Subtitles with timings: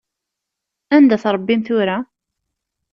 [0.95, 1.97] Anda-t Ṛebbi-m tura?